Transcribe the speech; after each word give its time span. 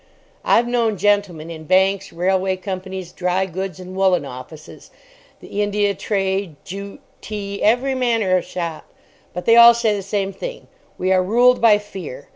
I've 0.43 0.67
known 0.67 0.97
gentlemen 0.97 1.51
in 1.51 1.65
banks, 1.65 2.11
railway 2.11 2.57
companies, 2.57 3.11
dry 3.11 3.45
goods, 3.45 3.79
and 3.79 3.95
woollen 3.95 4.25
offices, 4.25 4.89
the 5.41 5.61
Indian 5.61 5.95
trade, 5.95 6.55
jute, 6.65 7.01
tea—every 7.21 7.93
manner 7.93 8.35
of 8.35 8.43
shop—but 8.43 9.45
they 9.45 9.55
all 9.55 9.75
say 9.75 9.95
the 9.95 10.01
same 10.01 10.33
thing, 10.33 10.65
"We 10.97 11.11
are 11.11 11.21
ruled 11.21 11.61
by 11.61 11.77
fear." 11.77 12.29